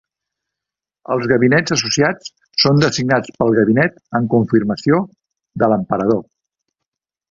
[1.15, 2.33] Els gabinets associats
[2.65, 5.07] són designats pel Gabinet en confirmació
[5.65, 6.31] de l'Emperador.